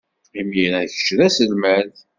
[0.39, 1.91] Imir-a, kečč d aselmad.